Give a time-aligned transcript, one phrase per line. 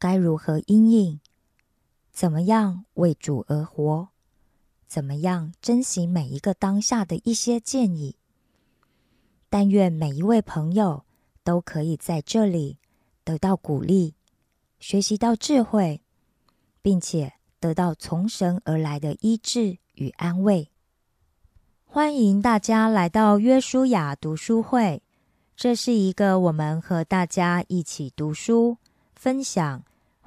[0.00, 1.20] 该如何应应，
[2.10, 4.08] 怎么样为主而活，
[4.88, 8.16] 怎么样珍惜每一个当下的一些建议。
[9.48, 11.04] 但愿每一位朋友
[11.44, 12.78] 都可以在这里
[13.22, 14.14] 得到鼓励，
[14.80, 16.02] 学习到智慧，
[16.82, 19.78] 并且得到从神而来的医治。
[19.94, 20.70] 与安慰，
[21.84, 25.02] 欢迎大家来到约书亚读书会。
[25.54, 28.78] 这是一个我们和大家一起读书、
[29.14, 29.84] 分享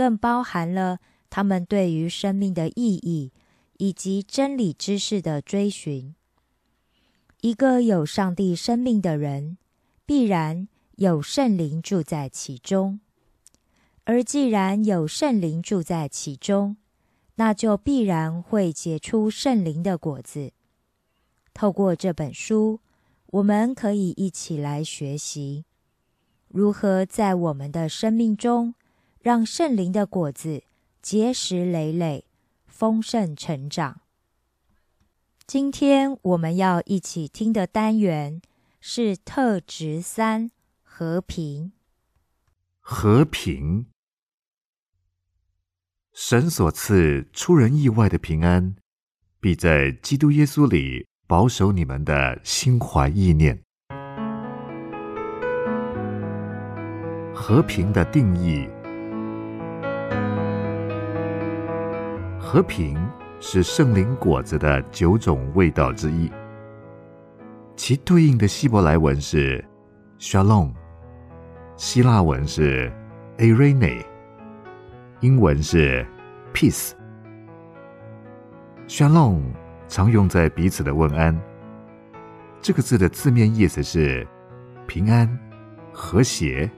[0.00, 3.32] 更包含了他们对于生命的意义
[3.76, 6.14] 以及真理知识的追寻。
[7.42, 9.58] 一个有上帝生命的人，
[10.06, 10.66] 必然
[10.96, 13.00] 有圣灵住在其中，
[14.04, 16.78] 而既然有圣灵住在其中，
[17.34, 20.52] 那就必然会结出圣灵的果子。
[21.52, 22.80] 透过这本书，
[23.26, 25.66] 我们可以一起来学习
[26.48, 28.74] 如何在我们的生命中
[29.22, 30.62] 让圣灵的果子
[31.02, 32.24] 结实累累、
[32.66, 34.00] 丰盛成长。
[35.46, 38.40] 今天我们要一起听的单元
[38.80, 40.50] 是特质三：
[40.82, 41.72] 和平。
[42.78, 43.86] 和平。
[46.14, 48.74] 神所赐出人意外的平安，
[49.38, 53.62] 必在基督耶稣里保守你们的心怀意念。
[57.34, 58.68] 和平的定义，
[62.52, 62.98] 和平
[63.38, 66.28] 是圣灵果子的九种味道之一，
[67.76, 69.64] 其对应的希伯来文是
[70.18, 70.72] shalom，
[71.76, 72.90] 希腊文是
[73.38, 74.04] arene。
[75.20, 76.04] 英文是
[76.52, 76.90] peace。
[78.88, 79.42] Shalom
[79.86, 81.40] 常用在彼此的问安。
[82.60, 84.26] 这个字的字面意思是
[84.88, 85.38] 平安、
[85.92, 86.68] 和谐、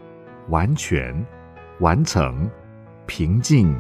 [0.51, 1.27] 完全、
[1.81, 2.47] 完成、
[3.07, 3.75] 平静、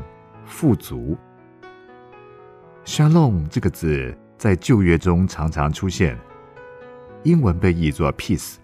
[0.46, 1.18] 富足。
[2.84, 6.18] Shalom 这个字在旧约中常常出现，
[7.22, 8.56] 英文被译作 peace，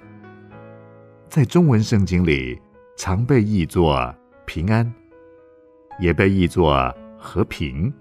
[1.28, 2.60] 在中文圣经里
[2.96, 4.12] 常被译作
[4.44, 4.92] 平安。
[6.00, 7.92] 也被译作和平，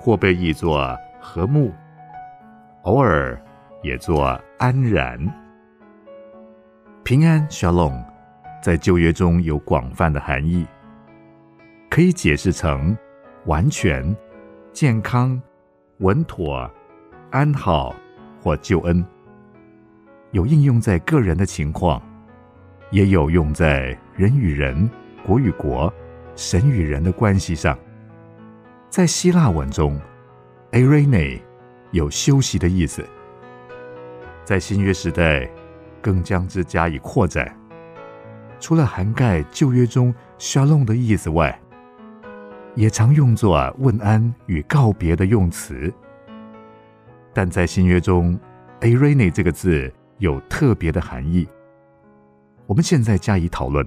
[0.00, 1.70] 或被译作和睦，
[2.84, 3.38] 偶尔
[3.82, 5.18] 也作安然。
[7.02, 8.02] 平安 （Shalom）
[8.62, 10.66] 在旧约中有广泛的含义，
[11.90, 12.96] 可以解释成
[13.44, 14.16] 完全、
[14.74, 15.40] 健康、
[15.98, 16.68] 稳妥、
[17.30, 17.94] 安好
[18.42, 19.06] 或救恩。
[20.32, 22.02] 有应用在个人的情况，
[22.90, 24.90] 也有用在人与人、
[25.24, 25.94] 国与国、
[26.34, 27.78] 神与人的关系上。
[28.90, 29.96] 在希腊文中
[30.72, 31.40] a r e n e
[31.92, 33.04] 有休息的意思。
[34.44, 35.48] 在新约时代，
[36.02, 37.56] 更将之加以扩展，
[38.58, 41.56] 除了涵盖旧约中 “shalom” 的意思外，
[42.74, 45.92] 也常用作问安与告别的用词。
[47.32, 48.38] 但在新约中
[48.80, 51.48] a r e n e 这个字有特别的含义。
[52.66, 53.84] 我们现在加以讨论。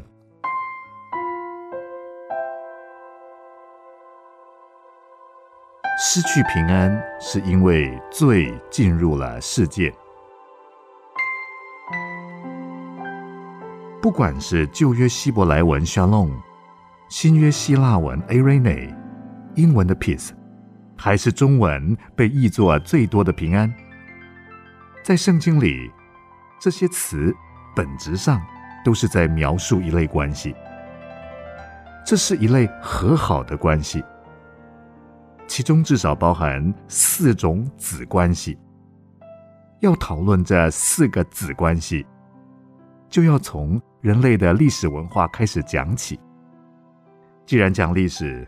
[5.99, 9.91] 失去平安，是因为罪进入了世界。
[13.99, 16.29] 不管是旧约希伯来文 “shalom”，
[17.09, 18.93] 新约希腊文 a r e n e
[19.55, 20.31] 英文的 “peace”，
[20.97, 23.73] 还是中文被译作最多的“平安”，
[25.03, 25.89] 在圣经里，
[26.59, 27.33] 这些词
[27.73, 28.41] 本质上
[28.83, 30.53] 都是在描述一类关系。
[32.05, 34.03] 这是一类和好的关系，
[35.47, 38.57] 其中至少包含四种子关系。
[39.79, 42.05] 要讨论这四个子关系。
[43.09, 46.19] 就要从人类的历史文化开始讲起。
[47.47, 48.45] 既然讲历史，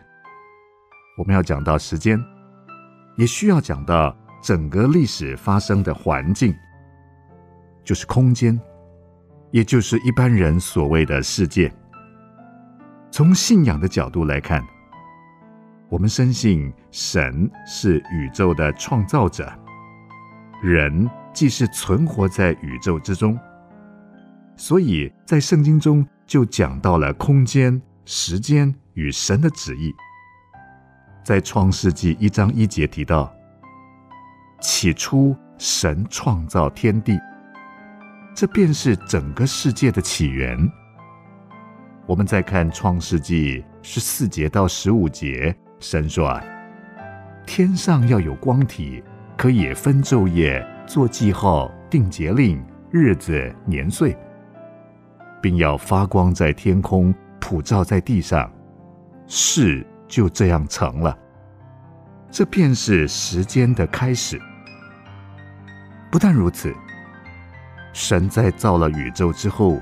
[1.18, 2.22] 我们要讲到时间，
[3.16, 4.14] 也需要讲到
[4.44, 6.54] 整个历史发生的环境，
[7.82, 8.60] 就是空间，
[9.52, 11.74] 也就是一般人所谓的世界。
[13.10, 14.62] 从信仰的角度来看，
[15.88, 19.50] 我们深信神是宇宙的创造者，
[20.62, 23.40] 人既是存活在宇宙之中。
[24.58, 29.96] 所以在圣经中就讲到了空间、时间与神的旨意。
[31.24, 33.34] 在创世纪一章一节提到
[34.60, 37.18] ：“起初神创造天地，
[38.36, 40.58] 这便是整个世界的起源。”
[42.06, 46.42] 我们再看创世纪十四节到十五节，神说：“，
[47.46, 49.02] 天上要有光体，
[49.38, 52.62] 可以分昼夜，做记号，定节令，
[52.92, 54.18] 日子，年岁。”
[55.42, 58.52] 并要发光在天空，普照在地上，
[59.30, 61.18] 事就这样成了。
[62.30, 64.38] 这便是时间的开始。
[66.12, 66.76] 不但如此，
[67.94, 69.80] 神在造了宇宙之后，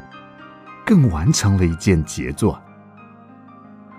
[0.85, 2.61] 更完成了一件杰作。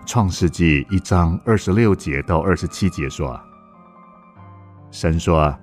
[0.06, 3.40] 创世纪一章二十六节到二十七节说
[4.92, 5.58] ：“神说，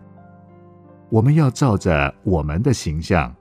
[1.10, 3.34] 我们要照着我们的形象。”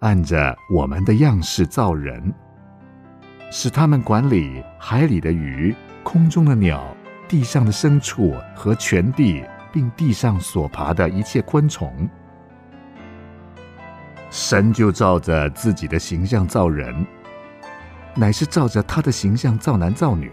[0.00, 2.32] 按着我们的样式造人，
[3.50, 6.96] 使他们管理海里的鱼、空中的鸟、
[7.28, 12.08] 地上的牲畜和全地，并地上所爬的一切昆虫。
[14.30, 17.06] 神就照着自己的形象造人，
[18.14, 20.30] 乃是照着他的形象造男造女。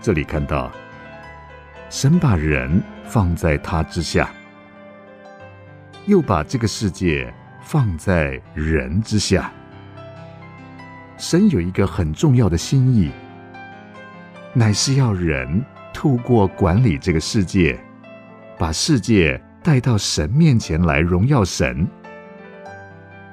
[0.00, 0.70] 这里看到，
[1.88, 4.30] 神把人放在他之下，
[6.06, 7.32] 又把这个世界。
[7.66, 9.50] 放在人之下，
[11.16, 13.10] 神有一个很重要的心意，
[14.56, 17.76] 乃是要人透过管理这个世界，
[18.56, 21.84] 把世界带到神面前来荣耀神。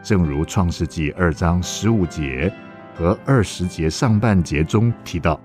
[0.02, 2.52] 正如创世纪二章十五节
[2.96, 5.40] 和二十节上半节中提到，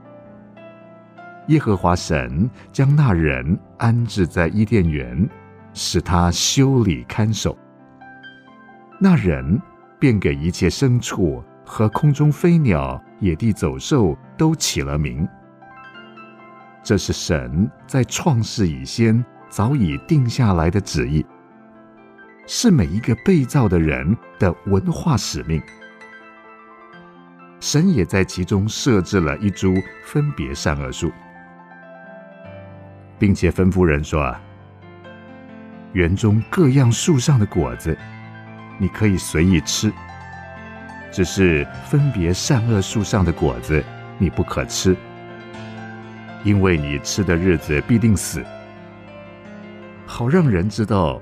[1.48, 5.28] 耶和华神将那人安置在伊甸园，
[5.74, 7.54] 使他修理看守。
[8.98, 9.60] 那人
[9.98, 15.28] 便给一切牲畜和空中飞鸟、野地走兽都起了名。
[16.86, 21.26] 这是神在创世以先早已定下来的旨意，
[22.46, 25.60] 是每一个被造的人的文化使命。
[27.58, 29.74] 神也在其中设置了一株
[30.04, 31.10] 分别善恶树，
[33.18, 34.40] 并且吩咐人说：“啊，
[35.92, 37.98] 园中各样树上的果子。”
[38.78, 39.92] 你可以随意吃，
[41.10, 43.82] 只是分别善恶树上的果子，
[44.18, 44.96] 你不可吃，
[46.44, 48.44] 因为你吃的日子必定死。
[50.06, 51.20] 好让人知道，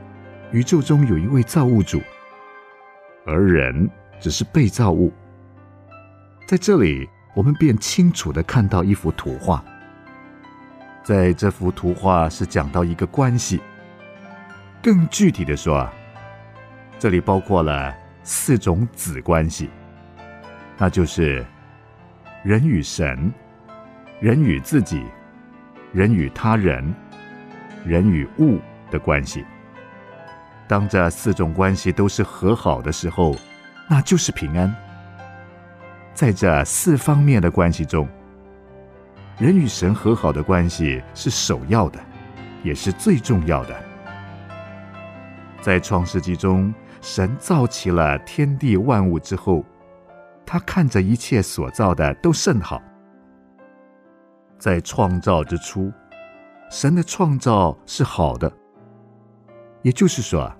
[0.52, 2.00] 宇宙中有一位造物主，
[3.26, 3.88] 而人
[4.20, 5.12] 只是被造物。
[6.46, 9.64] 在这里，我们便清楚的看到一幅图画，
[11.02, 13.60] 在这幅图画是讲到一个关系，
[14.82, 15.92] 更具体的说啊。
[16.98, 19.68] 这里包括了四种子关系，
[20.78, 21.44] 那就是
[22.42, 23.32] 人与神、
[24.20, 25.04] 人与自己、
[25.92, 26.94] 人与他人、
[27.84, 28.58] 人与物
[28.90, 29.44] 的关系。
[30.66, 33.36] 当这四种关系都是和好的时候，
[33.88, 34.74] 那就是平安。
[36.14, 38.08] 在这四方面的关系中，
[39.36, 41.98] 人与神和好的关系是首要的，
[42.62, 43.74] 也是最重要的。
[45.60, 49.64] 在创世纪中，神造起了天地万物之后，
[50.46, 52.80] 他看着一切所造的都甚好。
[54.64, 55.92] 在创造之初，
[56.70, 58.50] 神的创造是好的。
[59.82, 60.50] 也就是说，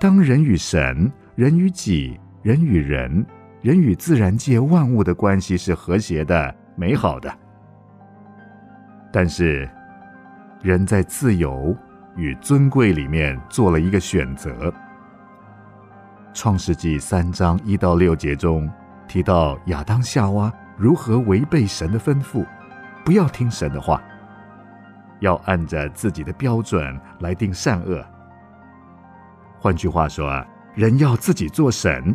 [0.00, 3.22] 当人与神、人与己、人与人、
[3.60, 7.30] 人与自然界万物的关系是和谐的、美好的，
[9.12, 9.68] 但是
[10.62, 11.76] 人在自由
[12.16, 14.72] 与尊贵里面做了一个选择。
[16.32, 18.66] 创世纪三章一到六节中
[19.06, 22.46] 提到亚当夏娃如何违背神的吩咐，
[23.08, 24.02] 不要听神的话，
[25.20, 28.04] 要按着自己的标准来定善恶。
[29.58, 32.14] 换句话说，人要自己做神。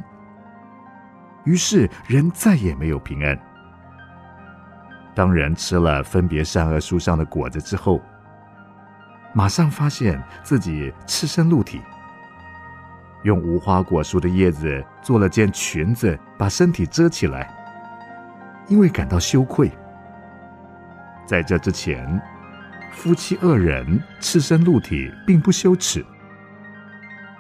[1.46, 3.36] 于是人再也没有平安。
[5.16, 8.00] 当人吃了分别善恶树上的果子之后，
[9.34, 11.82] 马上发现自己赤身露体，
[13.24, 17.52] 用无花果树的叶子做了件裙子，把身体遮起来，
[18.68, 19.72] 因为感到羞愧。
[21.26, 22.22] 在这之前，
[22.92, 26.06] 夫妻二人赤身露体并不羞耻。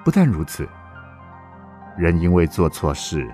[0.04, 0.68] 不但如此，
[1.98, 3.30] 人因为做错事，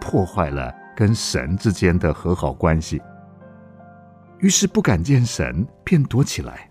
[0.00, 3.02] 破坏了跟神之间的和好关系，
[4.38, 6.70] 于是不敢见神，便躲起来。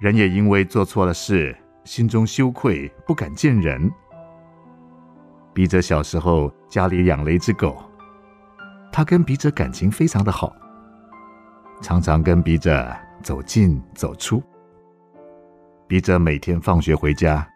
[0.00, 3.90] 人也因为做错了事，心中羞愧，不敢见人。
[5.52, 7.82] 笔者小时候家里养了一只狗，
[8.92, 10.54] 他跟笔者感情非常的好，
[11.80, 14.42] 常常跟笔者走进走出。
[15.86, 17.46] 笔者每天放学回家。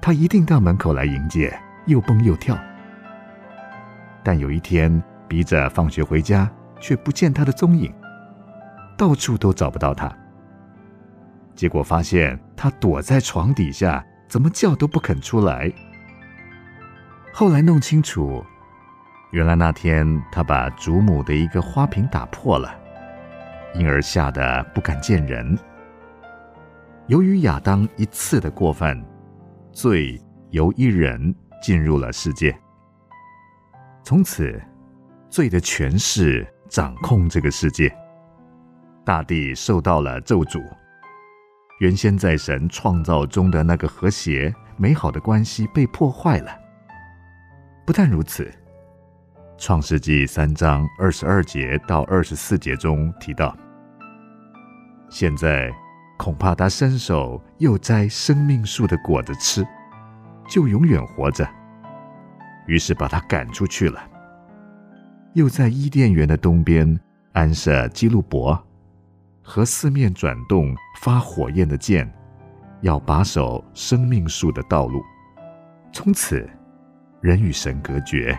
[0.00, 1.52] 他一定到门口来迎接，
[1.86, 2.56] 又蹦又跳。
[4.22, 6.48] 但有一天，笔者放学回家，
[6.78, 7.92] 却不见他的踪影，
[8.96, 10.10] 到处都找不到他。
[11.56, 15.70] 结果发现他躲在床底下，怎么叫都不肯出来。
[17.32, 18.42] 后来弄清楚，
[19.32, 22.72] 原来那天他把祖母的一个花瓶打破了，
[23.74, 25.58] 因而吓得不敢见人。
[27.06, 29.00] 由于亚当一次的过犯。
[29.70, 30.20] 罪
[30.50, 31.32] 由一人
[31.62, 32.58] 进入了世界，
[34.02, 34.60] 从此
[35.30, 37.88] 罪的权势掌控这个世界，
[39.04, 40.60] 大地受到了咒诅。
[41.78, 46.50] 原先在神创造中的那个和谐美好的关系被破坏了。
[47.86, 48.44] 不但如此，
[49.58, 53.54] 《创世纪》三章二十二节到二十四节中提到，
[55.10, 55.70] 现在。
[56.20, 59.64] 恐怕他伸手又摘生命树的果子吃，
[60.48, 61.48] 就永远活着。
[62.66, 64.02] 于是把他赶出去了。
[65.34, 66.98] 又在伊甸园的东边
[67.34, 68.60] 安设基路伯
[69.44, 72.12] 和四面转动发火焰的剑，
[72.80, 75.00] 要把守生命树的道路。
[75.92, 76.50] 从此，
[77.20, 78.36] 人与神隔绝，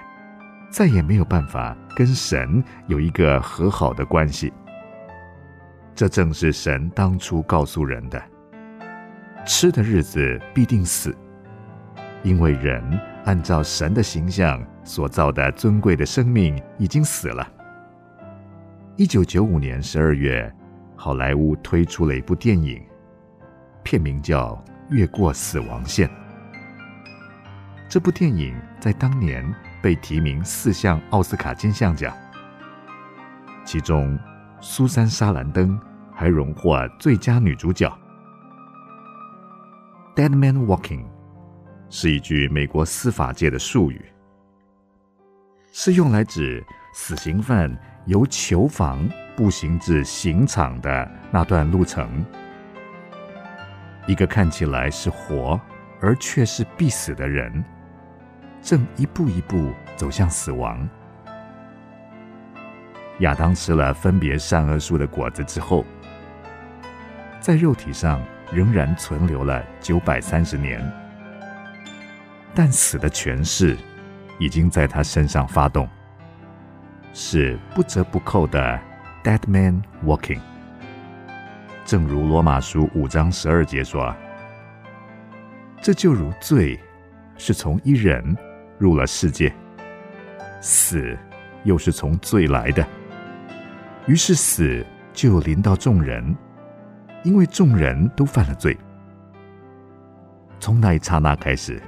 [0.70, 4.54] 再也没有办法跟神有一个和好的关系。
[5.96, 8.22] 这正是神当初告诉人的：
[9.46, 11.16] 吃的日子必定死，
[12.24, 12.82] 因为人
[13.26, 17.46] 按照神的形象所造的尊贵的生命已经死了。
[18.96, 20.54] 一九九五年十二月，
[20.96, 22.82] 好莱坞推出了一部电影，
[23.84, 24.54] 片名叫
[24.90, 26.08] 《越过死亡线》。
[27.90, 29.44] 这部电影在当年
[29.82, 32.16] 被提名四项奥斯卡金像奖，
[33.64, 34.18] 其中
[34.60, 35.80] 苏珊·莎兰登。
[36.20, 37.90] 还荣获最佳女主角。
[40.18, 41.06] Dead man walking
[41.90, 44.04] 是一句美国司法界的术语，
[45.72, 46.62] 是用来指
[46.94, 47.74] 死刑犯
[48.06, 52.26] 由囚房步行至刑场的那段路程。
[54.06, 55.58] 一个看起来是活
[56.02, 57.64] 而却是必死的人，
[58.62, 60.88] 正一步一步走向死亡。
[63.20, 65.86] 亚当吃了分别善恶树的果子之后。
[67.42, 70.80] 在肉体上仍然存留了九百三十年，
[72.54, 73.78] 但死的权势
[74.38, 75.88] 已经在他身上发动，
[77.14, 78.80] 是不折不扣的
[79.24, 80.40] dead man walking。
[81.86, 84.14] 正如罗马书五章十二节说
[85.82, 86.78] ：“这就如罪
[87.38, 88.36] 是从一人
[88.80, 89.54] 入了世界，
[90.60, 91.16] 死
[91.66, 92.84] 又是从罪来的，
[94.08, 96.34] 于是死。”就临到众人，
[97.24, 98.78] 因为众人都犯了罪。
[100.62, 101.82] 从那一刹那开始，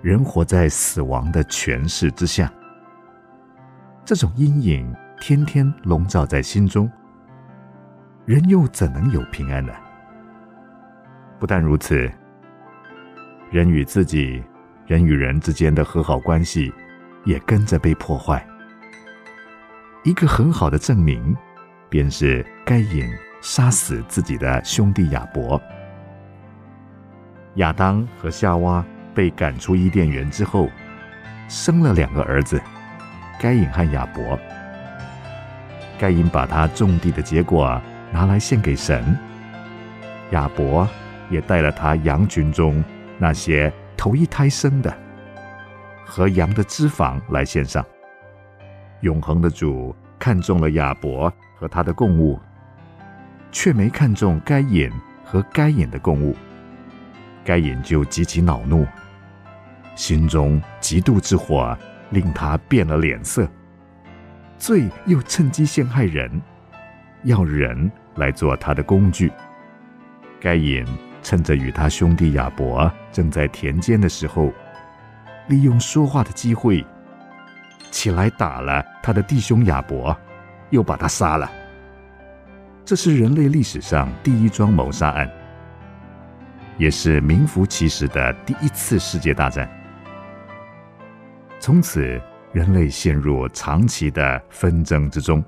[0.00, 2.50] 人活在死亡的权势之下，
[4.06, 6.90] 这种阴影天天笼罩在心中，
[8.24, 9.74] 人又怎能有平安呢？
[11.38, 12.10] 不但如此，
[13.50, 14.42] 人与自己、
[14.92, 16.70] 人与人之间的和好关系
[17.24, 18.46] 也跟着被破坏。
[20.04, 21.34] 一个很好的证明，
[21.88, 25.58] 便是该隐杀死自己的兄弟亚伯。
[27.54, 28.84] 亚当和夏娃
[29.14, 30.68] 被赶出伊甸园之后，
[31.48, 32.60] 生了两个儿子，
[33.40, 34.38] 该隐和亚伯。
[35.98, 37.80] 该隐把他种地的结果
[38.10, 39.16] 拿来献给神，
[40.32, 40.86] 亚伯
[41.30, 42.84] 也带了他羊群中
[43.16, 44.96] 那些头一胎生的
[46.04, 47.84] 和羊的脂肪来献上。
[49.00, 52.38] 永恒的主看中了亚伯和他的供物，
[53.50, 54.90] 却没看中该隐
[55.24, 56.36] 和该隐的供物。
[57.44, 58.86] 该隐就极其恼怒，
[59.96, 61.76] 心中嫉妒之火
[62.10, 63.48] 令他变了脸色。
[64.58, 66.40] 罪又趁机陷害人，
[67.24, 69.32] 要人来做他的工具。
[70.40, 70.86] 该隐
[71.22, 74.52] 趁着与他兄弟亚伯正在田间的时候，
[75.48, 76.84] 利用说话的机会，
[77.90, 80.16] 起来打了他的弟兄亚伯，
[80.70, 81.50] 又把他杀了。
[82.84, 85.30] 这是人类历史上第一桩谋杀案。
[86.78, 89.68] 也是名副其实的第一次世界大战。
[91.60, 95.44] 从此，人类陷入长期的纷争之中，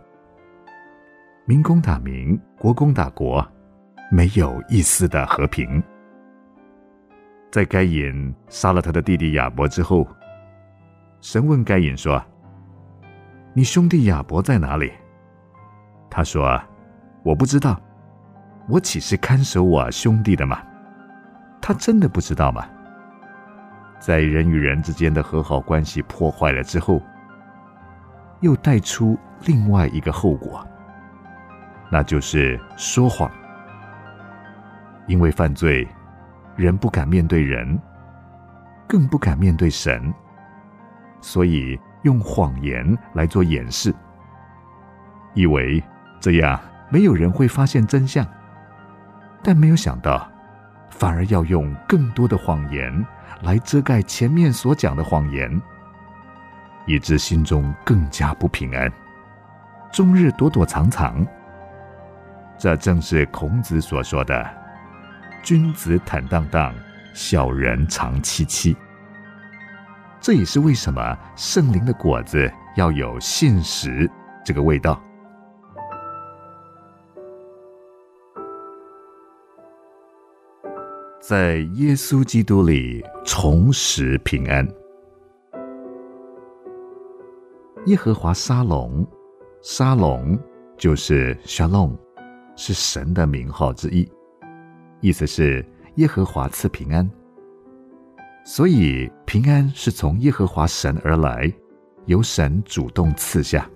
[1.47, 3.45] 民攻打民，国攻打国，
[4.15, 5.83] 没有一丝的和平。
[7.51, 10.07] 在该隐杀了他的弟弟亚伯之后，
[11.21, 12.25] 神问该隐说
[13.55, 14.93] ：“你兄弟亚伯在哪里？”
[16.09, 16.63] 他说
[17.25, 17.77] ：“我不知道，
[18.69, 20.63] 我岂是看守我兄弟的吗？”
[21.61, 22.65] 他真的不知道吗？
[23.99, 27.03] 在人与人之间的和好关系破坏了之后，
[28.43, 30.65] 又带出另外一个后果，
[31.91, 33.29] 那就是说谎。
[35.07, 35.87] 因为犯罪，
[36.57, 37.79] 人不敢面对人，
[38.89, 40.13] 更不敢面对神，
[41.21, 43.95] 所以用谎言来做掩饰，
[45.35, 45.83] 以为
[46.21, 48.27] 这样没有人会发现真相，
[49.43, 50.31] 但没有想到。
[50.91, 53.05] 反而要用更多的谎言
[53.43, 55.61] 来遮盖前面所讲的谎言，
[56.87, 58.89] 以致心中更加不平安，
[59.91, 61.27] 终日躲躲藏藏。
[62.57, 64.49] 这正是孔子所说的
[65.45, 66.75] “君子坦荡荡，
[67.13, 68.75] 小人长戚戚”。
[70.19, 74.11] 这也是为什么圣灵的果子要有信实
[74.43, 74.99] 这个味道。
[81.21, 84.67] 在耶稣基督里重拾平安。
[87.87, 89.07] 耶和华沙龙，
[89.63, 90.39] 沙龙
[90.79, 91.95] 就是沙龙
[92.57, 94.11] 是神的名号之一，
[95.05, 95.63] 意思是
[95.97, 97.07] 耶和华赐平安。
[98.43, 101.53] 所以平安是从耶和华神而来，
[102.07, 103.71] 由神主动赐下，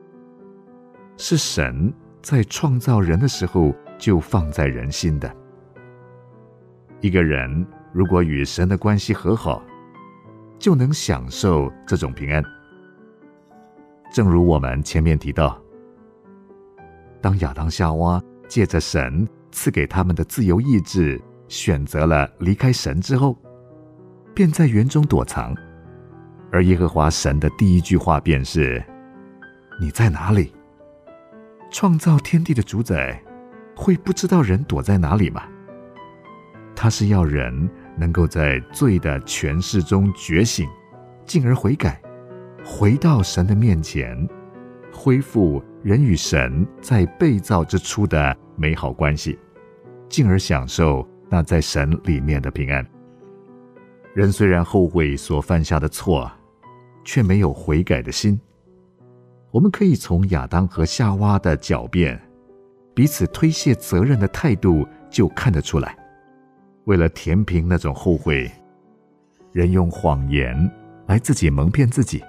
[1.18, 5.30] 是神在创造人的时候就放在人心的。
[7.02, 9.62] 一个人如果与神的关系和好，
[10.58, 12.42] 就能享受这种平安。
[14.10, 15.60] 正如我们前面提到，
[17.20, 23.36] 当亚当夏娃借着神赐给他们的自由意志，选择了离开神之后，
[24.34, 25.54] 便在园中躲藏。
[26.50, 28.82] 而耶和华神的第一句话便是
[29.80, 30.52] ：“你在哪里？”
[31.70, 33.22] 创造天地的主宰
[33.76, 35.42] 会不知道人躲在哪里吗？
[36.74, 40.66] 他是要人能够在罪的权势中觉醒，
[41.26, 42.00] 进而悔改，
[42.64, 44.16] 回到神的面前，
[44.92, 49.38] 恢复人与神在被造之初的美好关系，
[50.08, 52.84] 进而享受那在神里面的平安。
[54.14, 56.30] 人虽然后悔所犯下的错，
[57.04, 58.38] 却没有悔改的心。
[59.52, 62.20] 我们可以从亚当和夏娃的狡辩、
[62.94, 65.96] 彼此推卸责任的态度就看得出来。
[66.84, 68.50] 为了填平那种后悔，
[69.52, 70.70] 人用谎言
[71.06, 72.22] 来自己蒙骗自己，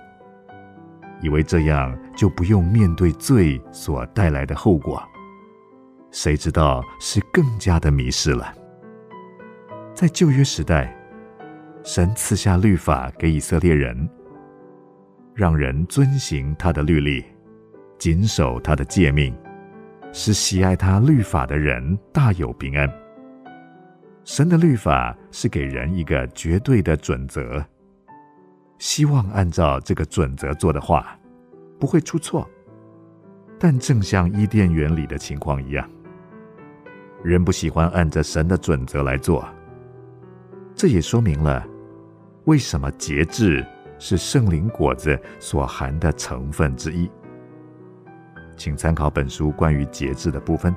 [1.22, 5.02] 以为这样就不用面对罪所带来的后果。
[6.12, 8.54] 谁知道是更加的迷失了。
[9.94, 10.96] 在旧约时代，
[11.84, 14.10] 神赐下律法给以色列人，
[15.34, 17.24] 让人遵行他的律例，
[17.98, 19.36] 谨守他的诫命，
[20.12, 22.90] 使喜爱他律法的人大有平安。
[24.24, 27.64] 神的律法是给人一个绝对的准则，
[28.78, 31.18] 希望按照这个准则做的话，
[31.80, 32.48] 不会出错。
[33.60, 35.90] 但正像伊甸园里的情况一样，
[37.24, 39.48] 人不喜欢按着神的准则来做。
[40.76, 41.66] 这也说明了
[42.46, 43.66] 为什么节制
[43.98, 47.10] 是圣灵果子所含的成分之一。
[48.56, 50.74] 请参考本书关于节制的部分。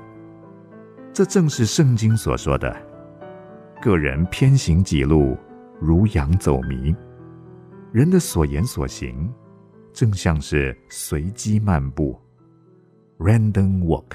[1.13, 2.75] 这正是圣经所说的
[3.83, 5.37] ：“个人偏行己路，
[5.81, 6.95] 如羊走迷；
[7.93, 9.33] 人的所言所行，
[9.93, 12.19] 正像是随机漫步。”
[13.19, 14.07] Random walk，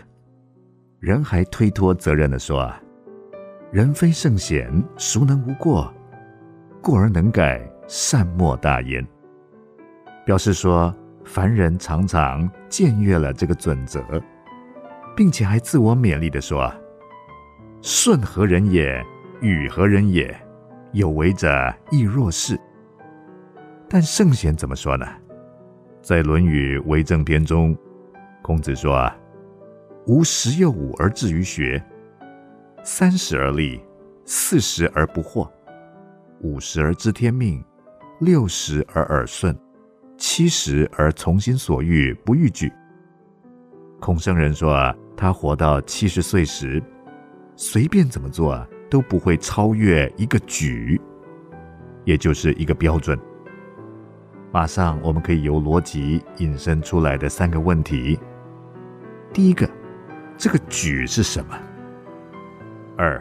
[1.08, 2.70] 人还推脱责任的说
[3.72, 5.90] ：“人非圣贤，孰能无过？
[6.82, 9.08] 过而能改，善莫大焉。”
[10.28, 10.94] 表示说，
[11.24, 14.04] 凡人常常僭越了这个准则，
[15.16, 16.70] 并且还自我勉励的说
[17.82, 19.02] ：“顺何人也？
[19.40, 20.38] 与何人也？
[20.92, 22.60] 有为者亦若是。”
[23.88, 25.08] 但圣贤怎么说呢？
[26.02, 27.74] 在《论语为政篇》中。
[28.42, 29.16] 孔子说：“啊，
[30.08, 31.84] 吾十有五而志于学，
[32.82, 33.82] 三十而立，
[34.24, 35.50] 四十而不惑，
[36.40, 37.62] 五十而知天命，
[38.22, 39.54] 六十而耳顺，
[40.18, 42.72] 七十而从心所欲不逾矩。”
[44.00, 46.82] 孔圣人说：“啊，他活到七十岁时，
[47.58, 51.02] 随便怎么做都不会超越一个矩，
[52.06, 53.20] 也就是一个标准。”
[54.54, 58.18] 马上我们可以由逻辑引申出来的三个问题。
[59.34, 59.70] 第一个，
[60.38, 61.58] 这个举是什么？
[62.96, 63.20] 二，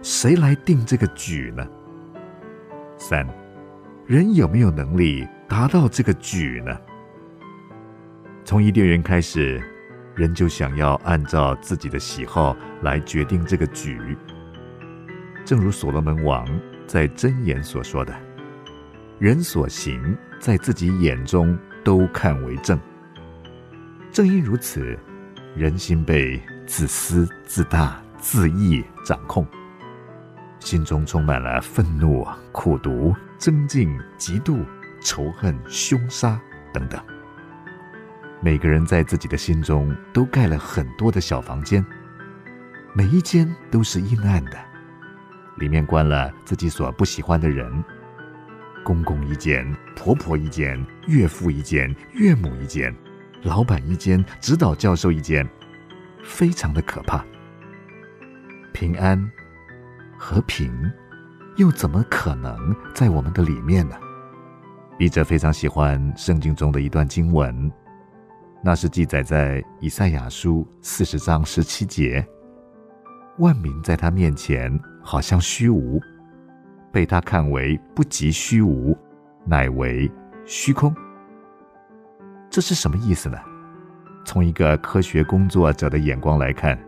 [0.00, 1.66] 谁来定这个举呢？
[2.96, 3.26] 三，
[4.06, 6.80] 人有没有能力达到这个举呢？
[8.44, 9.60] 从伊甸园开始，
[10.14, 14.16] 人就想要按照自己的喜好来决定这个举。
[15.44, 16.46] 正如所罗门王
[16.86, 18.14] 在箴言所说的
[19.18, 22.78] ：“人所行，在自己眼中都看为正。”
[24.12, 24.96] 正因如此。
[25.54, 26.40] 人心被
[26.74, 29.46] 自私、自大、自意掌控，
[30.58, 34.64] 心中充满了愤怒、苦毒、憎敬、嫉妒、
[35.02, 36.40] 仇恨、凶杀
[36.72, 36.98] 等等。
[38.40, 41.84] 每个人在自己的心中都盖了很多的小房间，
[42.94, 44.56] 每一间都是阴暗的，
[45.58, 47.70] 里面关了自己所不喜欢的人：
[48.82, 52.96] 公公一间，婆婆一间，岳父一间，岳母一间。
[53.42, 55.46] 老板一间，指导教授一间，
[56.22, 57.24] 非常的可怕。
[58.72, 59.30] 平安、
[60.16, 60.72] 和平，
[61.56, 63.96] 又怎么可能在我们的里面呢？
[64.98, 67.70] 笔者非常喜欢圣经中的一段经文，
[68.62, 72.24] 那是记载在以赛亚书四十章十七节
[73.38, 76.00] ：“万民在他面前好像虚无，
[76.92, 78.96] 被他看为不及虚无，
[79.44, 80.10] 乃为
[80.44, 80.94] 虚空。”
[82.48, 83.38] 这是什么意思呢？
[84.24, 86.78] 从一个科学工作者的眼光来看，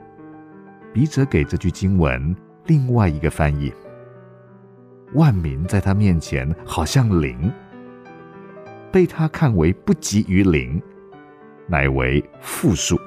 [0.92, 2.34] 笔者给这句经文
[2.66, 3.72] 另外一个翻译：
[5.14, 7.52] 万民在他面前好像零，
[8.92, 10.80] 被他看为不及于零，
[11.66, 12.98] 乃为负数。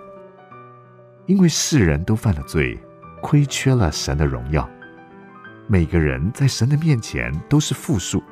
[1.25, 2.77] 因为世人都犯了罪，
[3.21, 4.69] 亏缺了神的荣耀，
[5.67, 8.23] 每个人在神的面前都是负数。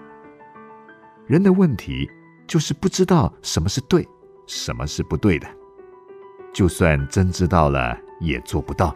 [1.27, 2.09] 人的问题
[2.47, 4.07] 就是不知道什么是对。
[4.47, 5.47] 什么是不对的？
[6.55, 8.95] 就算真知道了，也做不到。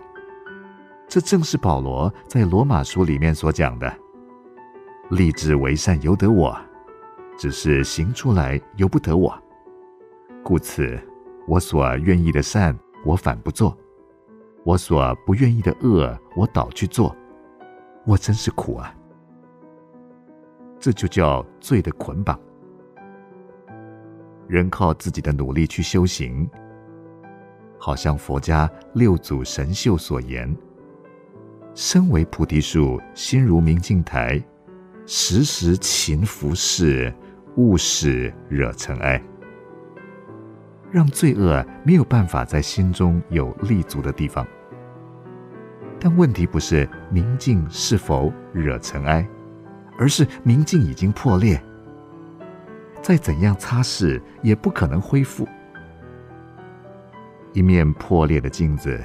[1.09, 3.93] 这正是保罗在罗马书里面所讲的
[5.11, 6.57] ：“立志为善由得我，
[7.37, 9.37] 只是行出来由不得我。
[10.41, 10.97] 故此，
[11.49, 13.75] 我所愿意的善，我反不做；
[14.63, 17.13] 我所不愿意的恶，我倒去做。
[18.05, 18.95] 我真是苦啊！
[20.79, 22.39] 这就叫罪的捆绑。”
[24.47, 26.49] 人靠自己的努力去修行，
[27.79, 30.53] 好像佛家六祖神秀所言
[31.73, 34.39] ：“身为菩提树，心如明镜台，
[35.05, 37.11] 时时勤拂拭，
[37.55, 39.19] 勿使惹尘埃。”
[40.91, 44.45] 让罪恶没有办法在心中有立足的地方。
[45.99, 49.27] 但问题不是明镜是否惹尘埃，
[49.97, 51.61] 而是明镜已经破裂。
[53.01, 55.47] 再怎样擦拭，也不可能恢复。
[57.53, 59.03] 一面破裂的镜子，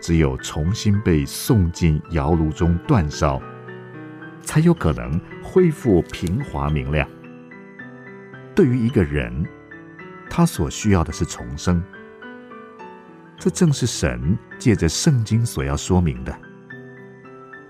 [0.00, 3.40] 只有重新被送进窑炉中煅烧，
[4.42, 7.08] 才有可能恢复平滑明亮。
[8.54, 9.44] 对于一个人，
[10.28, 11.82] 他所需要的是重生。
[13.38, 16.34] 这正是神借着圣经所要说明的。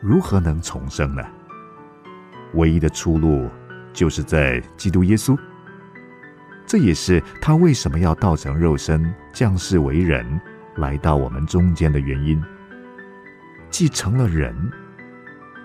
[0.01, 1.23] 如何能重生呢？
[2.55, 3.51] 唯一的出路
[3.93, 5.37] 就是在基督耶稣。
[6.67, 10.41] 这也是他为什么要道成肉身、降世为人，
[10.77, 12.43] 来到我们中间的原因。
[13.71, 14.55] 既成了人，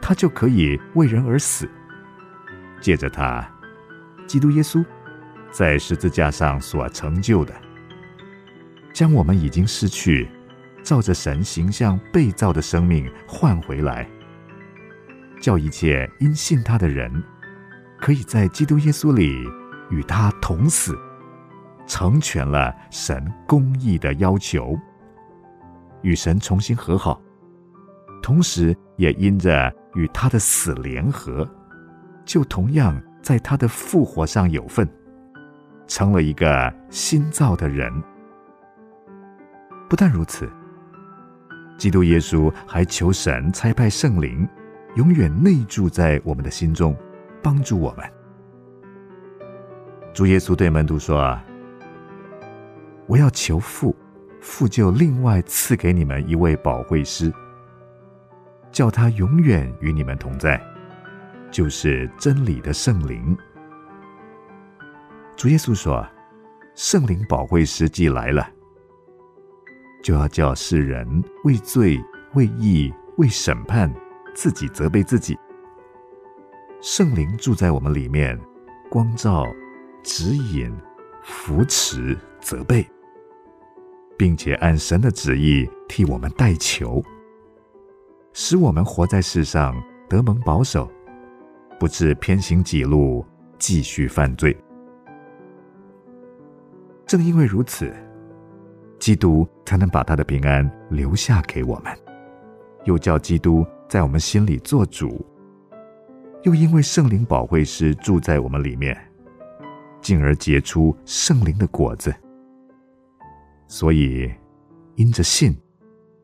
[0.02, 1.68] 他就可以为人而死。
[2.80, 3.48] 借着他，
[4.28, 4.84] 基督耶稣
[5.52, 7.54] 在十字架上所成就的，
[8.94, 10.30] 将我们已经失去、
[10.84, 14.08] 照着神形象被造的生命换回来，
[15.40, 17.24] 叫一切因信他的人，
[18.00, 19.48] 可以在基督耶稣里
[19.92, 20.98] 与他同死，
[21.86, 24.76] 成全了神公义的要求，
[26.02, 27.22] 与神重新和好。
[28.24, 31.48] 同时，也因着与他的死联合，
[32.24, 34.88] 就同样在他的复活上有份，
[35.88, 37.92] 成了一个新造的人。
[39.90, 40.50] 不但如此，
[41.78, 44.48] 基督耶稣还求神差派圣灵，
[44.96, 46.96] 永远内住在我们的心中，
[47.44, 48.06] 帮助我们。
[50.14, 51.44] 主耶稣对门徒说：“啊
[53.08, 53.96] 我要求父，
[54.40, 57.32] 父就另外赐给你们一位保惠师。”
[58.72, 60.62] 叫他永远与你们同在，
[61.52, 63.38] 就是真理的圣灵。
[65.36, 66.08] 主耶稣说
[66.74, 68.50] ：“圣灵保惠师既来了，
[70.02, 72.02] 就要叫世人为罪、
[72.34, 73.94] 为义、为审判，
[74.34, 75.38] 自己责备自己。
[76.82, 78.40] 圣灵住在我们里面，
[78.90, 79.46] 光照、
[80.04, 80.72] 指引、
[81.24, 82.86] 扶持、责备，
[84.18, 87.02] 并且按神的旨意替我们代求。”
[88.34, 89.76] 使我们活在世上
[90.08, 90.90] 得蒙保守，
[91.78, 93.26] 不致偏行己路，
[93.60, 94.56] 继续犯罪。
[97.06, 97.94] 正因为如此，
[99.00, 101.94] 基督才能把他的平安留下给我们，
[102.86, 105.26] 又叫基督在我们心里做主，
[106.44, 108.98] 又因为圣灵保惠师住在我们里面，
[110.02, 112.14] 进而结出圣灵的果子。
[113.68, 114.30] 所以，
[114.96, 115.56] 因着信，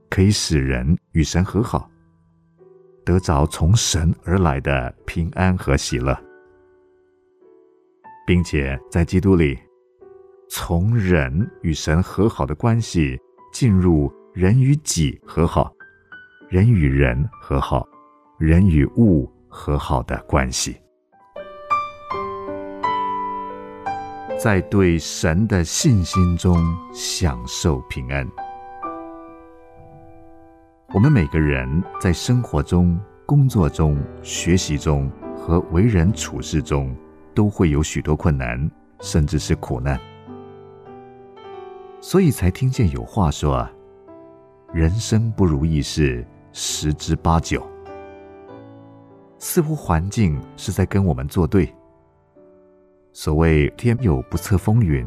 [0.09, 1.89] 可以使人与神和好。
[3.05, 6.13] 得着从神而来的平安和喜乐，
[8.25, 9.57] 并且在基督里，
[10.49, 13.17] 从人与神和好的关系
[13.53, 15.73] 进入人与己和好、
[16.49, 17.87] 人与人和好、
[18.37, 20.75] 人与物和好的关系，
[24.37, 26.55] 在对神的信心中
[26.93, 28.25] 享受平安。
[30.93, 36.95] 我们每个人在生活中、工作中、学习中和为人处事中，
[37.33, 38.69] 都会有许多困难，
[39.01, 39.99] 甚至是苦难。
[41.99, 43.67] 所以才听见有话说
[44.71, 46.23] ：“人生不如意事
[46.53, 47.67] 十之八九。”
[49.39, 51.73] 似乎环境是在跟我们作对。
[53.19, 55.03] 所谓“天有不测风云，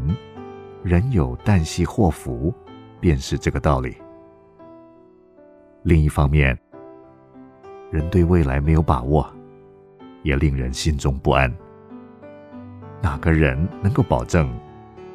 [0.83, 2.53] 人有旦夕祸福”，
[2.99, 3.97] 便是这个道理。
[5.85, 6.59] 另一方面，
[7.89, 9.33] 人对未来没有把握，
[10.25, 11.57] 也令人心中不安。
[13.01, 14.53] 哪个人能够保证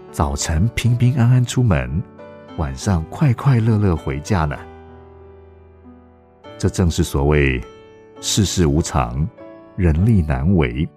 [0.10, 2.02] 早晨平平安安出门，
[2.56, 4.58] 晚上快快乐乐回家呢？
[6.58, 7.62] 这正是所谓
[8.22, 9.28] 世事无常，
[9.76, 10.88] 人力难为。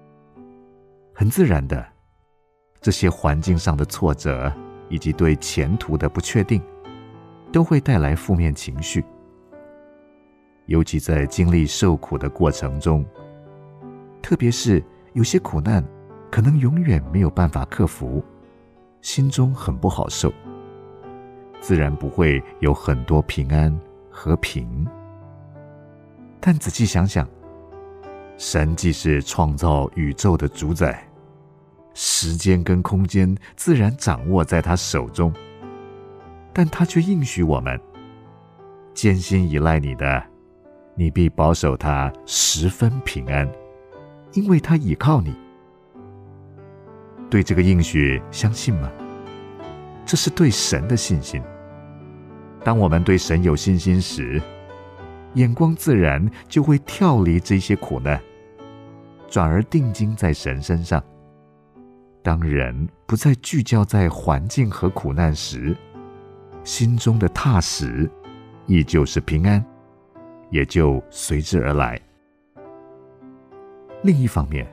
[1.18, 1.84] 很自然的，
[2.80, 4.52] 这些环境上的挫折
[4.88, 6.62] 以及对前途的不确定，
[7.52, 9.04] 都会带来负面情绪。
[10.66, 13.04] 尤其在经历受苦的过程中，
[14.22, 14.80] 特别是
[15.12, 15.84] 有些苦难
[16.30, 18.22] 可能永远没有办法克服，
[19.00, 20.32] 心中很不好受，
[21.60, 23.76] 自然不会有很多平安
[24.08, 24.86] 和平。
[26.38, 27.28] 但仔细想想，
[28.36, 31.04] 神既是创造宇宙的主宰，
[32.00, 35.34] 时间跟空间自然掌握在他手中，
[36.52, 37.76] 但他却应许我们，
[38.94, 40.24] 艰辛依赖你的。
[40.94, 43.50] 你必保守他十分平安，
[44.32, 45.34] 因为他倚靠你。
[47.28, 48.88] 对这个应许相信吗？
[50.06, 51.42] 这是对神的信心。
[52.62, 54.40] 当我们对神有信心时，
[55.34, 58.20] 眼光自然就会跳离这些苦难，
[59.28, 61.02] 转而定睛在神身上。
[62.22, 65.76] 当人不再聚焦在环境和苦难时，
[66.64, 68.10] 心中的踏实
[68.66, 69.64] 依旧是平安。
[70.50, 72.00] 也就随之而来。
[74.02, 74.66] 另一方面，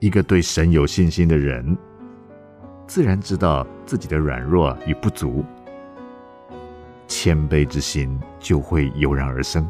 [0.00, 1.78] 一个对神有信心的人，
[2.84, 5.44] 自然知道自己的软弱与不足，
[7.06, 9.64] 谦卑之心就会油然而生。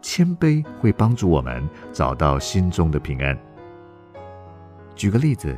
[0.00, 3.38] 谦卑会帮助我们找到心中的平安。
[4.94, 5.56] 举个例子，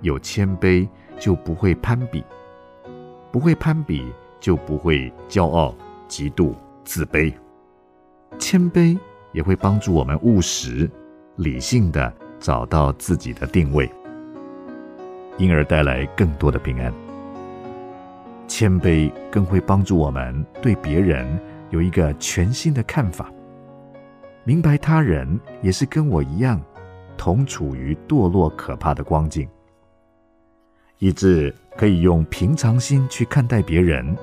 [0.00, 0.88] 有谦卑
[1.18, 2.24] 就不会攀比，
[3.30, 5.74] 不会攀比就不会骄傲、
[6.08, 7.32] 嫉妒、自卑。
[8.38, 8.98] 谦卑
[9.32, 10.90] 也会帮助我们务实、
[11.36, 13.90] 理性的找到自己的定位，
[15.38, 16.92] 因而带来更多的平安。
[18.46, 21.26] 谦卑更会帮助我们对别人
[21.70, 23.30] 有一个全新的看法，
[24.44, 26.60] 明白他人也是跟我一样，
[27.16, 29.48] 同处于堕落可怕的光景，
[30.98, 34.16] 以致可以用平常心去看待别人。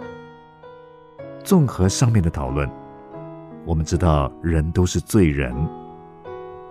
[1.43, 2.69] 综合上面的讨论，
[3.65, 5.53] 我们知道人都是罪人，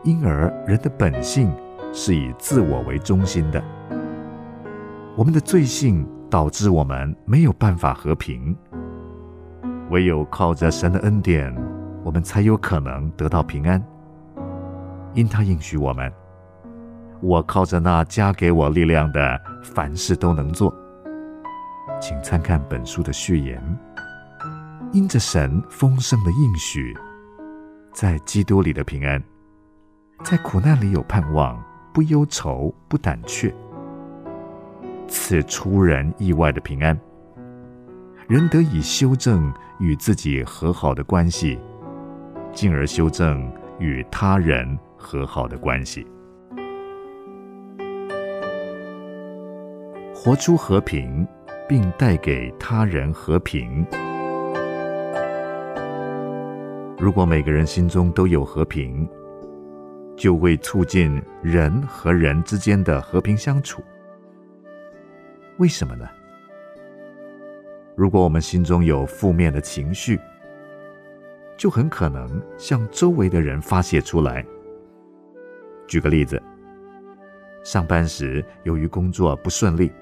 [0.03, 1.53] 因而人的本性
[1.93, 3.63] 是以自我为中心的，
[5.17, 6.07] 我们的罪性。
[6.33, 8.57] 导致我们没有办法和平，
[9.91, 11.55] 唯有靠着神的恩典，
[12.03, 13.85] 我们才有可能得到平安。
[15.15, 16.13] 因他应许我们
[17.21, 20.75] ：“我靠着那加给我力量的，凡事都能做。”
[22.01, 23.63] 请参看本书的序言。
[24.93, 26.95] 因着神丰盛的应许，
[27.93, 29.23] 在基督里的平安，
[30.23, 31.59] 在苦难里有盼望，
[31.95, 33.55] 不忧愁，不胆怯。
[35.09, 36.99] 此出人意外的平安，
[38.29, 41.59] 人得以修正与自己和好的关系，
[42.53, 46.07] 进而修正与他人和好的关系，
[50.15, 51.27] 活出和平，
[51.69, 53.85] 并带给他人和平。
[56.97, 59.09] 如果每个人心中都有和平，
[60.17, 63.83] 就会促进人和人之间的和平相处。
[65.59, 66.09] 为什么呢？
[67.97, 70.19] 如果我们心中有负面的情绪，
[71.59, 74.47] 就很可能向周围的人发泄出来。
[75.93, 76.43] 举个例子，
[77.63, 79.93] 上班时由于工作不顺利，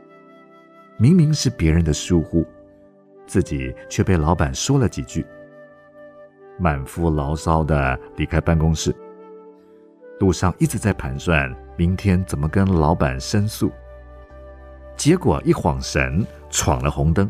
[0.96, 2.46] 明明是别人的疏忽，
[3.26, 5.26] 自己却被老板说了几句，
[6.60, 8.94] 满腹牢骚的离开办公室，
[10.20, 13.68] 路上一直在盘算明天怎么跟老板申诉。
[14.96, 17.28] 结果一晃神，闯了红灯，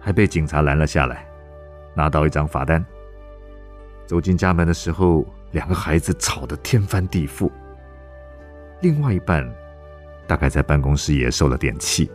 [0.00, 1.24] 还被警察拦了下来，
[1.94, 2.84] 拿到一张罚单。
[4.04, 7.48] 走进家门的时候，两个孩子吵得天翻地覆。
[8.82, 9.48] 另外一半
[10.26, 12.10] 大概在办公室也受了点气，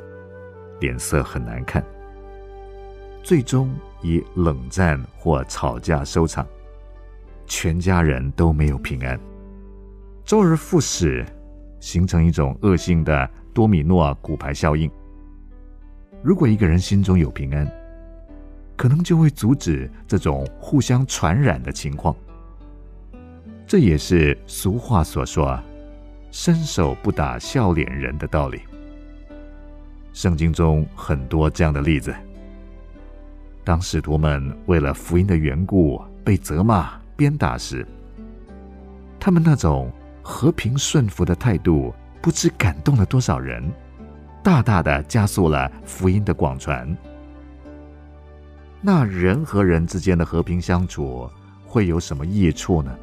[0.81, 1.83] 脸色很难看。
[3.23, 6.45] 最终以冷战或吵架收场，
[7.45, 9.17] 全家人都没有平安，
[10.25, 11.25] 周而复始，
[11.79, 13.27] 形成一种恶性的。
[13.51, 14.89] 多米诺骨牌效应。
[16.23, 17.69] 如果一个人心中有平安，
[18.77, 22.15] 可能就会阻止这种互相传染的情况。
[23.69, 25.61] 这也是俗话所说
[26.33, 28.59] “伸手不打笑脸人”的道理。
[30.11, 32.11] 圣经中很多这样的例子。
[33.63, 37.85] 当使徒们为了福音的缘故被责骂、鞭打时，
[39.19, 39.91] 他们那种
[40.23, 41.93] 和平顺服的态度。
[42.21, 43.63] 不知感动了多少人，
[44.43, 46.97] 大大的加速了福音的广传。
[48.81, 51.29] 那人和人之间的和平相处
[51.65, 52.93] 会有什么益处呢？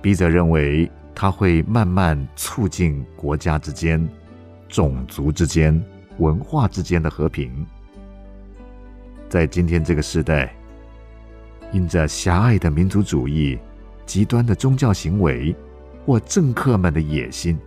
[0.00, 4.08] 笔者认为，它会慢慢促进国家之间、
[4.68, 5.82] 种族之间、
[6.18, 7.66] 文化之间的和平。
[9.28, 10.54] 在今天这个时代，
[11.72, 13.58] 因着狭隘的民族主义、
[14.06, 15.54] 极端的宗教行为
[16.06, 17.58] 或政客们的野心。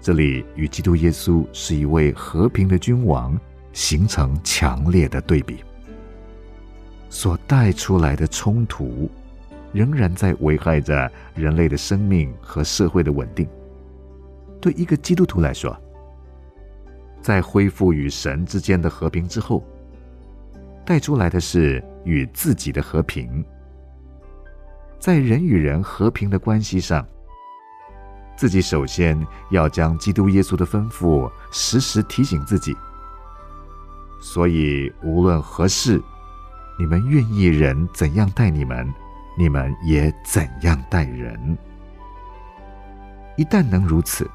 [0.00, 3.38] 这里与基督耶稣是一位和平的君王
[3.72, 5.58] 形成强烈的对比，
[7.08, 9.10] 所带出来的冲突，
[9.76, 13.46] 仍然在危害着人类的生命和社会的稳定。
[14.58, 15.76] 对一个基督徒来说，
[17.20, 19.62] 在恢复与神之间的和平之后，
[20.86, 23.44] 带出来的是与自己的和平，
[24.98, 27.06] 在人与人和平的关系上。
[28.34, 29.18] 自己首先
[29.50, 32.74] 要将基督耶稣的吩咐时时提醒自己，
[34.22, 36.00] 所以无论何事，
[36.78, 38.90] 你们愿意人怎样待你们，
[39.36, 41.58] 你们也怎样待人。
[43.36, 44.28] 一旦能如此，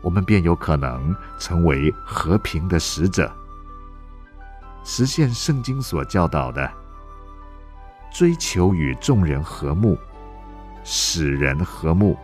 [0.00, 3.30] 我们便有可能成为和平的使者，
[4.84, 6.70] 实现圣经所教导的，
[8.12, 9.98] 追求与众人和睦，
[10.84, 12.16] 使人和睦。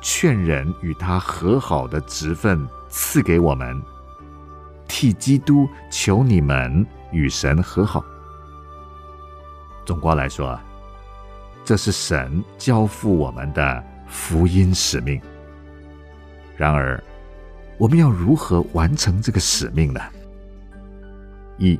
[0.00, 3.82] 劝人与他和好的职分赐给我们，
[4.86, 8.04] 替基督求你们与神和好。
[9.84, 10.56] 总括来说，
[11.68, 15.20] 这是神交付我们的福音使命。
[16.56, 16.98] 然而，
[17.76, 20.00] 我们要如何完成这个使命呢？
[21.58, 21.78] 一，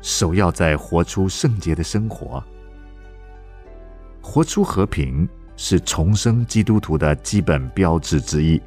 [0.00, 2.40] 首要在活出圣洁的生活，
[4.22, 8.62] 活出和平是重生基督徒的基本标志之一。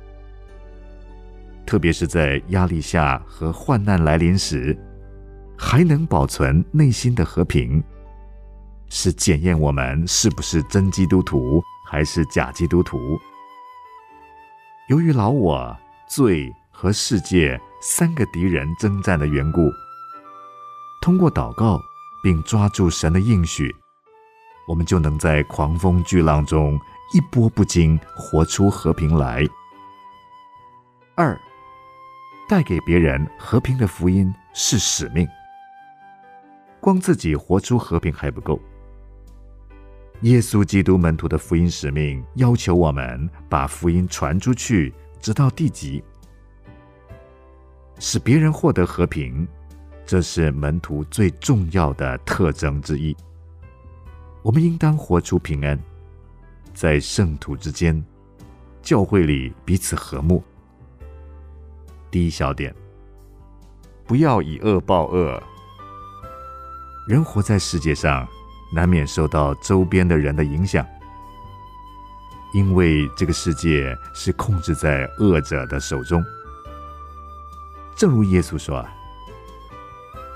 [1.66, 4.78] 特别是在压力下和患难来临时，
[5.58, 7.82] 还能保存内心的和平，
[8.96, 13.20] 是检验我们是不是真基督徒还是假基督徒。
[14.88, 15.76] 由于老我、
[16.08, 19.68] 罪和世界三个敌人征战的缘故，
[21.02, 21.82] 通过祷告
[22.22, 23.76] 并抓住神的应许，
[24.68, 26.80] 我们就能在狂风巨浪中
[27.16, 29.44] 一波不惊，活出和平来。
[31.16, 31.36] 二。
[32.48, 35.28] 带给别人和平的福音是使命，
[36.80, 38.60] 光自己活出和平还不够。
[40.24, 46.02] 耶稣基督门徒的福音使命要求我们把福音传出去，直到地极，
[48.00, 49.46] 使别人获得和平，
[50.06, 53.14] 这是门徒最重要的特征之一。
[54.44, 55.78] 我们应当活出平安，
[56.74, 58.02] 在圣徒之间、
[58.82, 60.42] 教会里彼此和睦。
[62.10, 62.74] 第一小点，
[64.06, 65.42] 不要以恶报恶。
[67.10, 68.26] 人活在世界上，
[68.74, 70.86] 难免受到周边的人的影响，
[72.54, 76.24] 因为这个世界是控制在恶者的手中。
[77.96, 78.92] 正如耶稣说：“啊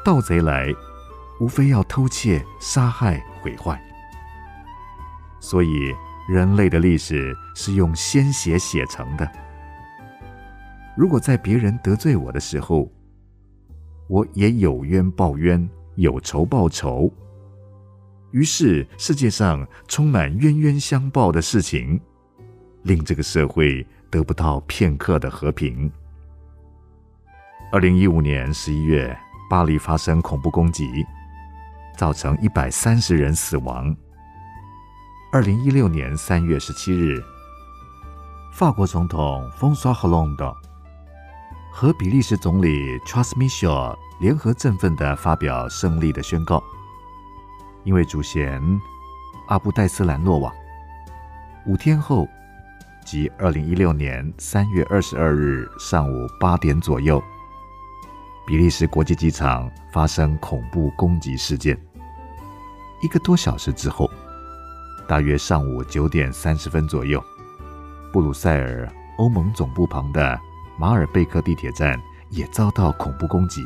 [0.05, 0.73] 盗贼来，
[1.39, 3.81] 无非要偷窃、杀害、毁坏。”
[5.41, 5.91] 所以，
[6.29, 9.29] 人类的历史是用鲜血写成的。
[10.95, 12.91] 如果在别人得罪我的时候，
[14.07, 17.11] 我也有冤报冤，有仇报仇，
[18.31, 21.99] 于是世界上充满冤冤相报的事情，
[22.83, 25.89] 令这个社会得不到片刻的和平。
[27.71, 29.17] 二零一五年十一月，
[29.49, 30.87] 巴黎发生恐怖攻击，
[31.97, 33.95] 造成一百三十人死亡。
[35.31, 37.21] 二零一六年三月十七日，
[38.53, 40.53] 法国总统风沙·赫隆的。
[41.69, 46.63] 和比利时总理 Charles Michel 联合振奋地发表胜利的宣告，
[47.87, 48.61] 因为主嫌
[49.47, 50.53] 阿布戴斯兰落网。
[51.65, 52.27] 五天后，
[53.05, 57.23] 即二零一六年三月二十二日上午八点左右，
[58.45, 61.79] 比利时国际机场发生恐怖攻击事件。
[63.01, 64.11] 一个多小时之后，
[65.07, 67.23] 大约上午九点三十分左右，
[68.11, 70.37] 布鲁塞尔欧盟总部旁的。
[70.77, 71.97] 马尔贝克地铁站
[72.29, 73.61] 也遭到恐怖攻击，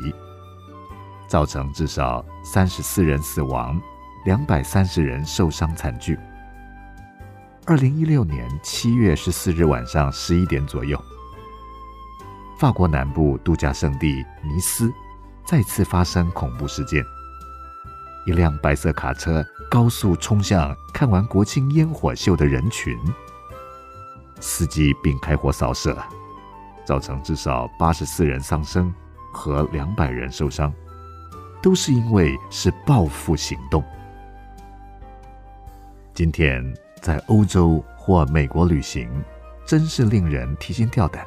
[1.26, 3.78] 造成至少三十四人死亡，
[4.24, 6.18] 两百三十人受伤惨剧。
[7.66, 11.00] 二零一六年七月十四日晚上十一点左右，
[12.58, 14.92] 法国南部度假胜地尼斯
[15.44, 17.04] 再次发生恐怖事件，
[18.26, 22.98] 一辆白色卡车高速冲向看完国庆烟火秀的人群，
[24.40, 25.96] 司机并开火扫射。
[26.84, 28.92] 造成至少八十四人丧生
[29.32, 30.74] 和两百人受伤，
[31.62, 33.84] 都是因为是报复行动。
[36.14, 36.62] 今天
[37.00, 39.08] 在欧洲或美国旅行，
[39.64, 41.26] 真是令人提心吊胆，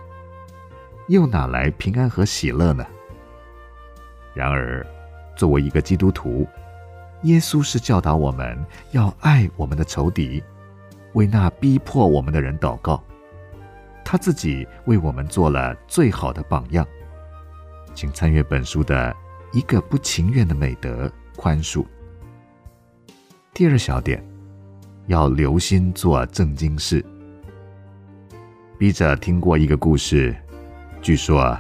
[1.08, 2.86] 又哪来平安和喜乐呢？
[4.36, 4.86] 然而，
[5.36, 6.48] 作为一个基督徒，
[7.24, 10.44] 耶稣是教导我们要爱我们的仇敌，
[11.14, 13.04] 为那逼迫我们的人祷告。
[14.04, 16.86] 他自己为我们做了最好的榜样，
[17.96, 19.16] 请参阅本书的
[19.52, 21.84] 一个不情愿的美德——宽恕。
[23.52, 24.24] 第二小点，
[25.08, 27.04] 要留心做正经事。
[28.78, 30.36] 笔者听过一个故事，
[31.02, 31.58] 据说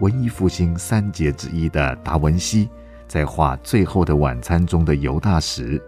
[0.00, 2.70] 文艺复兴三杰之一的达文西
[3.08, 5.82] 在画《最后的晚餐》中的犹大时，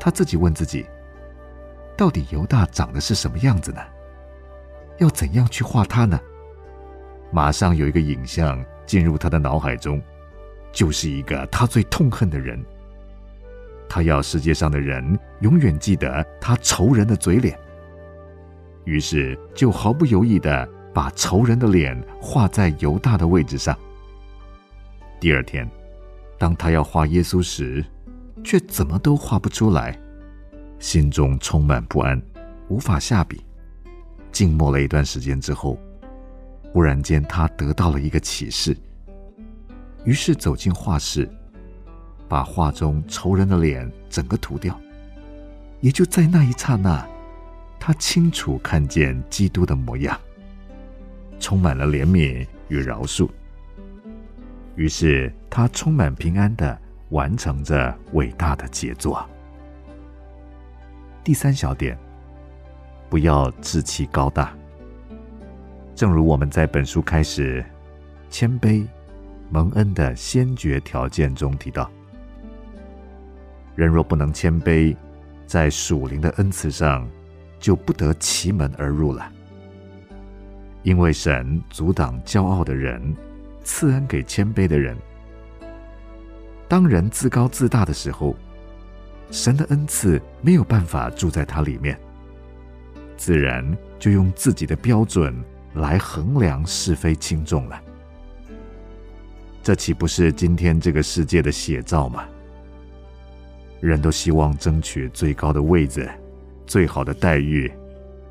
[0.00, 0.84] 他自己问自己：
[1.96, 3.80] 到底犹大长得是什么样子呢？
[4.98, 6.20] 要怎样去画他呢？
[7.30, 10.02] 马上有一个影像进入他的脑海中，
[10.72, 12.60] 就是一个他最痛恨的人。
[13.88, 17.58] 他要世界上的人永远记得他仇人的嘴脸。
[18.84, 23.76] 于是就毫不犹豫的把仇人的脸画在犹大的位置上。
[25.20, 25.68] 第二天，
[26.38, 27.84] 当他要画耶稣时，
[28.44, 29.98] 却怎么都画不出来，
[30.78, 32.20] 心中充满不安，
[32.68, 33.44] 无法下笔。
[34.30, 35.78] 静默了一段时间之后，
[36.72, 38.76] 忽然间，他得到了一个启示：
[40.04, 41.28] 于是走进画室，
[42.28, 44.78] 把画中仇人的脸整个涂掉。
[45.80, 47.06] 也就在那一刹那，
[47.80, 50.18] 他清楚看见基督的模样，
[51.40, 53.28] 充满了怜悯与饶恕。
[54.74, 56.78] 于是他充满平安的
[57.10, 59.24] 完成着伟大的杰作。
[61.24, 61.96] 第三小点，
[63.08, 64.52] 不要志气高大。
[65.94, 67.64] 正如我们在本书开始
[68.30, 68.86] 谦卑
[69.50, 71.90] 蒙恩的先决条件中提到，
[73.78, 74.96] 人若不能谦卑，
[75.46, 77.08] 在属灵的恩赐上，
[77.60, 79.30] 就不得其门而入了。
[80.82, 83.14] 因为神阻挡骄傲的人，
[83.62, 84.96] 赐恩给谦卑的人。
[86.66, 88.34] 当人自高自大的时候，
[89.30, 91.96] 神的恩赐没有办法住在他里面，
[93.16, 93.64] 自然
[93.96, 95.32] 就用自己的标准
[95.74, 97.80] 来衡量是非轻重了。
[99.62, 102.24] 这岂不是今天这个世界的写照吗？
[103.80, 106.08] 人都希望争取最高的位子、
[106.66, 107.72] 最好的待遇。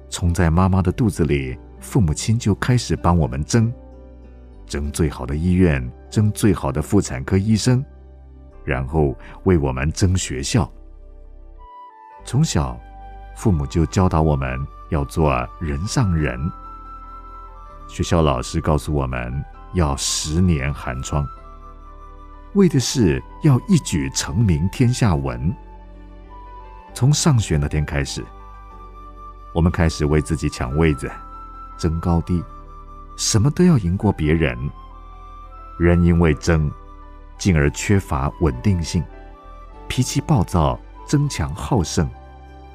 [0.09, 3.71] 从在妈妈的肚子里，父母亲就开始帮我们争，
[4.65, 7.83] 争最好的医院，争最好的妇产科医生，
[8.63, 10.69] 然后为我们争学校。
[12.23, 12.79] 从小，
[13.35, 16.39] 父母就教导我们要做人上人。
[17.87, 19.33] 学校老师告诉我们
[19.73, 21.25] 要十年寒窗。
[22.57, 25.55] 为的是要一举成名天下闻。
[26.91, 28.25] 从上学那天开始，
[29.53, 31.09] 我们开始为自己抢位子、
[31.77, 32.43] 争高低，
[33.15, 34.57] 什么都要赢过别人。
[35.77, 36.71] 人因为争，
[37.37, 39.03] 进而缺乏稳定性，
[39.87, 42.09] 脾气暴躁，争强好胜，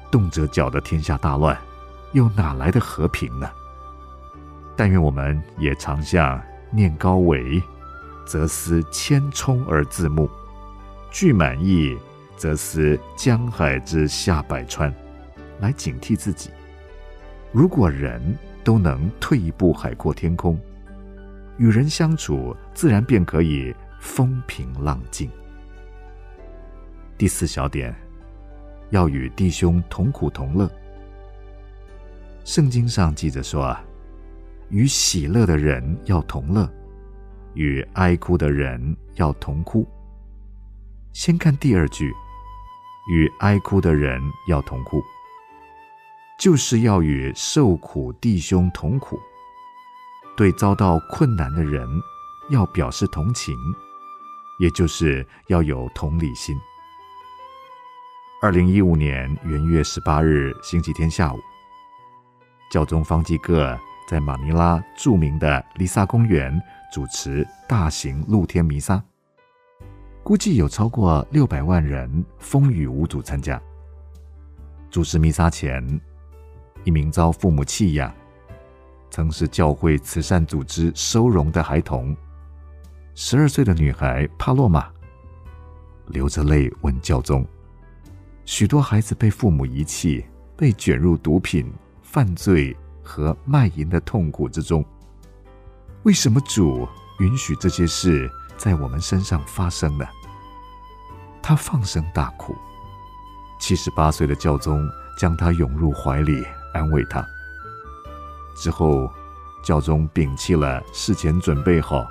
[0.09, 1.57] 动辄搅得天下大乱，
[2.13, 3.49] 又哪来的和平呢？
[4.77, 7.61] 但愿我们也常像念高维。
[8.25, 10.29] 则思千冲而自牧，
[11.11, 11.97] 具满意，
[12.35, 14.93] 则思江海之下百川，
[15.59, 16.49] 来警惕自己。
[17.51, 20.59] 如果人都能退一步海阔天空，
[21.57, 25.29] 与人相处自然便可以风平浪静。
[27.17, 27.93] 第四小点，
[28.89, 30.69] 要与弟兄同苦同乐。
[32.43, 33.83] 圣经上记着说啊，
[34.69, 36.67] 与喜乐的人要同乐。
[37.53, 39.87] 与哀哭的人要同哭。
[41.13, 42.11] 先看第二句，
[43.11, 45.01] 与哀哭的人要同哭，
[46.39, 49.19] 就是要与受苦弟兄同苦。
[50.35, 51.87] 对遭到困难的人，
[52.49, 53.55] 要表示同情，
[54.59, 56.59] 也就是要有同理心。
[58.41, 61.39] 二零一五年元月十八日星期天下午，
[62.71, 66.59] 教宗方济各在马尼拉著名的丽萨公园。
[66.93, 69.03] 主持大型露天弥撒，
[70.21, 73.59] 估计有超过六百万人风雨无阻参加。
[74.91, 75.83] 主持弥撒前，
[76.83, 78.13] 一名遭父母弃养、
[79.09, 82.15] 曾是教会慈善组织收容的孩童，
[83.15, 84.87] 十二岁的女孩帕洛玛，
[86.09, 87.43] 流着泪问教宗：
[88.45, 90.23] 许多孩子被父母遗弃，
[90.55, 91.73] 被卷入毒品、
[92.03, 94.85] 犯罪和卖淫的痛苦之中。
[96.03, 96.87] 为什么主
[97.19, 100.05] 允许这些事在我们身上发生呢？
[101.41, 102.53] 他放声大哭。
[103.57, 104.85] 七十八岁的教宗
[105.17, 107.25] 将他拥入怀里，安慰他。
[108.53, 109.09] 之后，
[109.63, 112.05] 教宗摒弃了事前准备好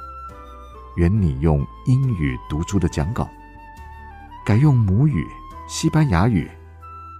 [0.97, 3.28] 原拟用英语读出的讲稿，
[4.47, 5.26] 改用母语
[5.68, 6.51] 西班牙语，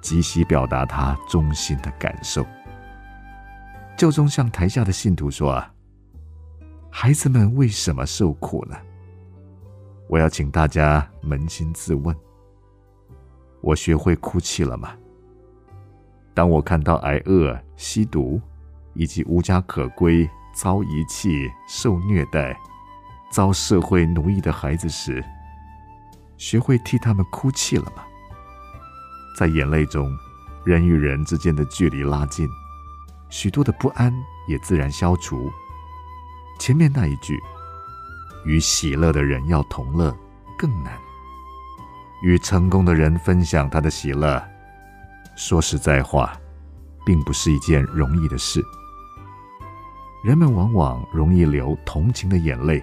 [0.01, 2.47] 即席表达他衷心的感受。
[3.99, 5.69] 教宗向台下的信徒说：“啊。”
[6.95, 8.77] 孩子们为什么受苦呢？
[10.09, 12.15] 我要请大家扪心自问：
[13.63, 14.93] 我学会哭泣了吗？
[16.35, 18.39] 当我看到挨饿、吸毒
[18.93, 22.55] 以及无家可归、遭遗弃、受虐待、
[23.33, 25.25] 遭社会奴役的孩子时，
[26.37, 28.05] 学会替他们哭泣了吗？
[29.39, 30.15] 在眼泪中，
[30.63, 32.47] 人与人之间的距离拉近，
[33.31, 34.13] 许多的不安
[34.47, 35.51] 也自然消除。
[36.63, 37.43] 前面那一句，
[38.45, 40.17] 与喜乐的人要同乐，
[40.57, 40.97] 更难。
[42.23, 44.41] 与成功的人分享他的喜乐，
[45.35, 46.33] 说实在话，
[47.05, 48.63] 并不是一件容易的事。
[50.25, 52.81] 人们往往容易流同情的眼泪，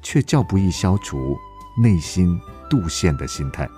[0.00, 1.36] 却较不易消除
[1.76, 2.40] 内心
[2.70, 3.68] 妒羡的心态。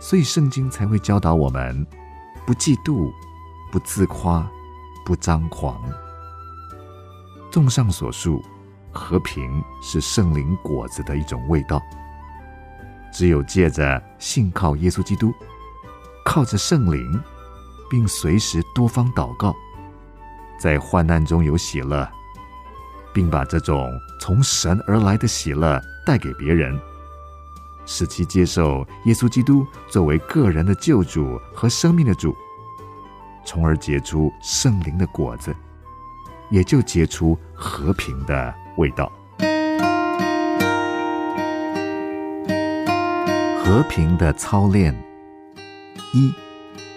[0.00, 1.86] 所以圣经才会教导我们：
[2.46, 3.12] 不嫉妒，
[3.70, 4.50] 不自夸，
[5.04, 5.78] 不张狂。
[7.50, 8.42] 综上所述，
[8.92, 11.80] 和平是圣灵果子的一种味道。
[13.12, 15.32] 只有借着信靠耶稣基督，
[16.24, 17.20] 靠着圣灵，
[17.90, 19.54] 并随时多方祷告，
[20.60, 22.08] 在患难中有喜乐，
[23.12, 23.90] 并把这种
[24.20, 26.80] 从神而来的喜乐带给别人，
[27.84, 32.32] 使其接受耶稣基督作为个人的救主和生命的主，
[33.44, 35.52] 从而结出圣灵的果子，
[36.50, 39.10] 也就结出和平的味道。
[43.62, 44.92] 和平的操练
[46.12, 46.32] 一，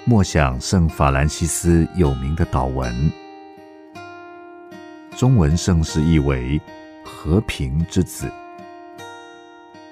[0.06, 3.12] 默想圣法兰西斯有名的祷文，
[5.16, 6.60] 中文圣诗意为
[7.06, 8.28] “和平之子”，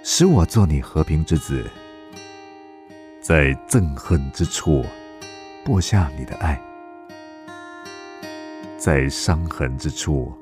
[0.03, 1.69] 使我做你和平之子，
[3.21, 4.83] 在憎恨之处
[5.63, 6.59] 播下你的爱，
[8.83, 10.35] 在伤痕之处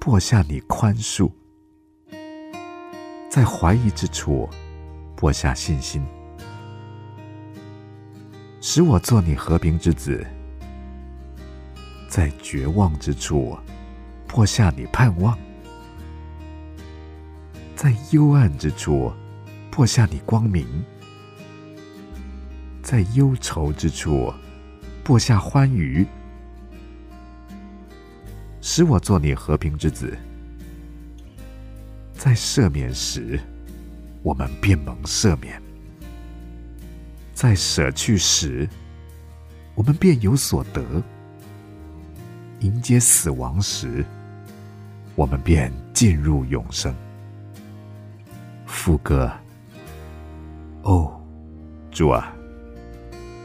[0.00, 1.30] 播下你宽恕，
[3.28, 4.48] 在怀疑之处。
[5.14, 6.02] 播下信心，
[8.62, 10.24] 使我做你和平之子；
[12.08, 13.58] 在绝望之处，
[14.26, 15.36] 播下你盼望；
[17.76, 19.12] 在幽暗之处，
[19.70, 20.64] 播下你光明；
[22.82, 24.32] 在忧愁之处，
[25.04, 26.06] 播下欢愉。
[28.60, 30.16] 使我做你和平之子，
[32.14, 33.38] 在赦免时。
[34.24, 35.62] 我们便蒙赦免，
[37.32, 38.68] 在舍去时，
[39.76, 40.82] 我们便有所得；
[42.58, 44.04] 迎接死亡时，
[45.14, 46.92] 我们便进入永生。
[48.66, 49.32] 副歌：
[50.82, 51.18] 哦，
[51.92, 52.34] 主啊，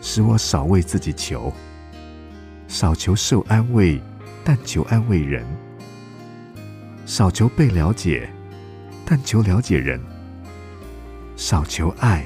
[0.01, 1.53] 使我少为自己求，
[2.67, 4.01] 少求受安慰，
[4.43, 5.43] 但求安慰人；
[7.05, 8.29] 少求被了解，
[9.05, 10.01] 但求了解人。
[11.35, 12.25] 少求爱，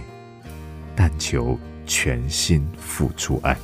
[0.96, 3.56] 但求全心付出爱。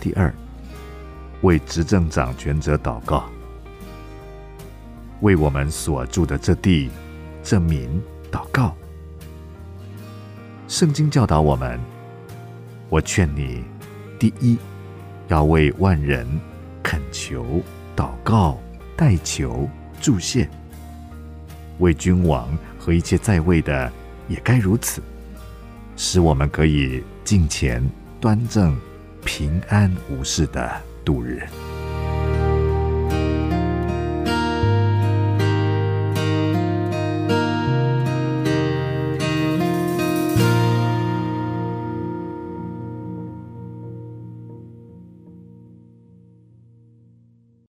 [0.00, 0.32] 第二，
[1.42, 3.30] 为执政掌权者祷告，
[5.20, 6.90] 为我们所住的这地、
[7.42, 8.00] 这民
[8.30, 8.76] 祷告。
[10.68, 11.80] 圣经教导我们，
[12.88, 13.64] 我劝你，
[14.18, 14.58] 第一，
[15.28, 16.26] 要为万人
[16.82, 17.62] 恳求、
[17.96, 18.60] 祷告、
[18.96, 19.68] 代求、
[20.00, 20.48] 祝谢，
[21.78, 22.48] 为君王。
[22.78, 23.90] 和一切在位的
[24.28, 25.02] 也该如此，
[25.96, 27.82] 使我们可以敬虔、
[28.20, 28.78] 端正、
[29.24, 30.70] 平安无事的
[31.04, 31.42] 度日。